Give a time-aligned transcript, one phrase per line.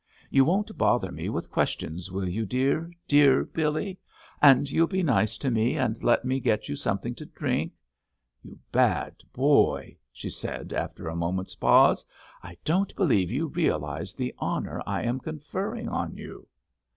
[0.31, 3.99] You won't bother me with questions, will you dear, dear Billy?
[4.41, 7.73] And you'll be nice to me and let me get you something to drink.
[8.41, 12.03] You bad boy," she said, after a moment's pause,
[12.41, 16.47] "I don't believe you realise the honour I am conferring on you!"